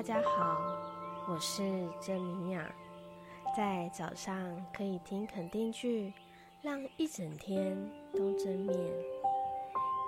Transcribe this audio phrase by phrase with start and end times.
[0.00, 0.58] 大家好，
[1.28, 1.62] 我是
[2.00, 2.74] 郑明雅。
[3.54, 4.34] 在早上
[4.72, 6.10] 可以听肯定句，
[6.62, 7.76] 让一整天
[8.14, 8.78] 都正面。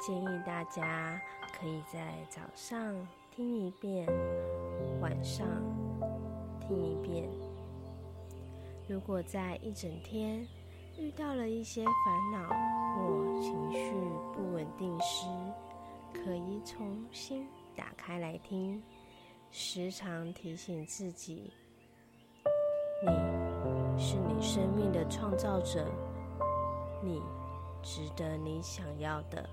[0.00, 1.20] 建议大家
[1.52, 4.06] 可以在早上听一遍，
[5.02, 5.46] 晚上
[6.58, 7.28] 听一遍。
[8.88, 10.48] 如果在一整天
[10.98, 12.48] 遇到了一些烦恼
[12.94, 13.92] 或情绪
[14.32, 15.26] 不稳定时，
[16.14, 17.46] 可以重新
[17.76, 18.82] 打开来听，
[19.54, 21.52] 时常提醒自己：
[23.02, 25.86] 你是你生命的创造者，
[27.04, 27.20] 你
[27.82, 29.46] 值得你想要的。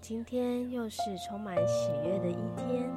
[0.00, 2.88] 今天又是充满喜悦的一天，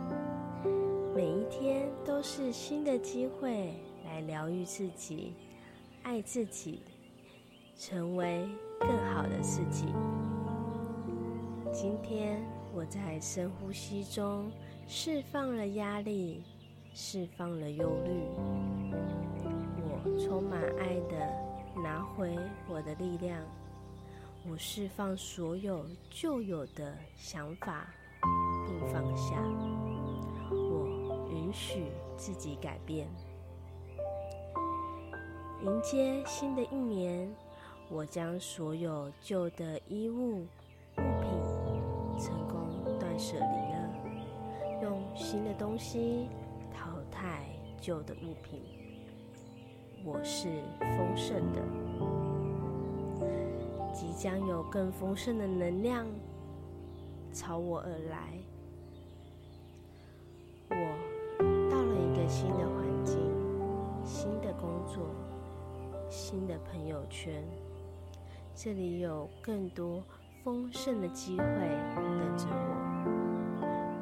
[1.16, 3.74] 每一天都是新的机会
[4.06, 5.34] 来疗愈自己、
[6.04, 6.84] 爱自己，
[7.76, 8.48] 成为
[8.80, 9.88] 更好的自己。
[11.72, 12.40] 今天
[12.76, 14.52] 我在深呼吸中
[14.88, 16.44] 释放了压力，
[16.94, 18.12] 释放了忧虑。
[19.82, 22.38] 我充满爱的拿回
[22.70, 23.42] 我的力量。
[24.48, 27.88] 我释放所有旧有的想法，
[28.68, 29.42] 并放下。
[30.52, 33.08] 我允许自己改变。
[35.64, 37.34] 迎接新的一年，
[37.90, 41.30] 我将所有旧的衣物物品
[42.20, 43.18] 成功断。
[43.18, 43.63] 舍离，
[45.34, 46.30] 新的东西
[46.72, 47.48] 淘汰
[47.82, 48.62] 旧的物品。
[50.06, 51.60] 我是丰盛的，
[53.92, 56.06] 即将有更丰盛的能量
[57.32, 58.38] 朝我而来。
[60.70, 60.76] 我
[61.68, 63.18] 到了一个新的环境、
[64.06, 65.04] 新的工作、
[66.12, 67.44] 新的朋友圈，
[68.54, 70.04] 这里有更多
[70.44, 71.44] 丰盛的机会
[71.96, 72.84] 等着我。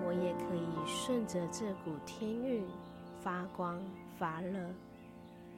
[0.04, 2.64] 我也可以顺着这股天运
[3.22, 3.80] 发光
[4.18, 4.54] 发热。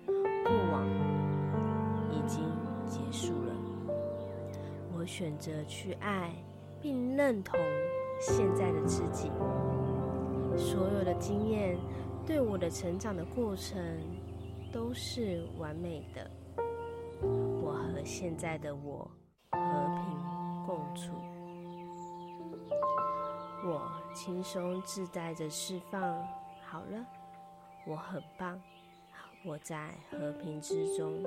[0.05, 0.87] 过往
[2.11, 2.43] 已经
[2.85, 3.55] 结束了，
[4.95, 6.33] 我选择去爱
[6.81, 7.57] 并认同
[8.19, 9.31] 现在的自己。
[10.57, 11.77] 所有的经验
[12.25, 13.81] 对我的成长的过程
[14.71, 16.29] 都是完美的。
[17.61, 19.09] 我和现在的我
[19.51, 19.57] 和
[19.95, 21.13] 平共处。
[23.65, 26.01] 我轻松自在的释放，
[26.63, 27.05] 好了，
[27.85, 28.61] 我很棒，
[29.43, 31.23] 我在和平之中。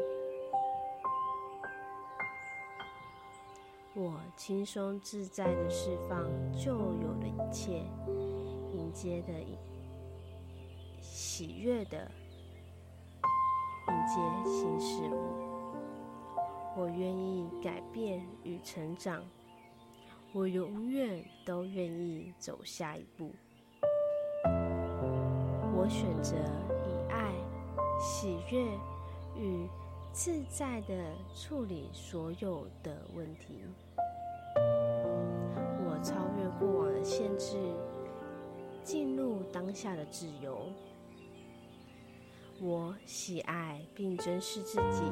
[3.94, 7.82] 我轻松自在的释放旧有的一切，
[8.72, 9.32] 迎接的
[11.00, 12.10] 喜悦的
[13.88, 15.44] 迎接新事物。
[16.76, 19.24] 我愿意改变与成长。
[20.36, 23.32] 我永远都愿意走下一步。
[25.74, 26.36] 我选择
[26.84, 27.32] 以爱、
[27.98, 28.62] 喜悦
[29.34, 29.66] 与
[30.12, 33.62] 自在的处理所有的问题。
[35.86, 37.56] 我超越过往的限制，
[38.82, 40.70] 进入当下的自由。
[42.60, 45.02] 我喜爱并珍视自己，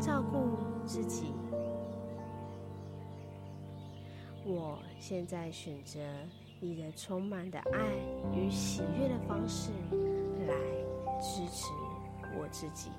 [0.00, 1.32] 照顾自己。
[4.48, 5.98] 我现在选择
[6.60, 7.80] 以的充满的爱
[8.32, 9.72] 与喜悦的方式
[10.46, 10.54] 来
[11.20, 11.72] 支持
[12.38, 12.90] 我自己。